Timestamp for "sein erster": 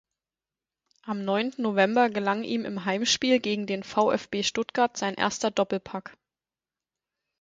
4.97-5.51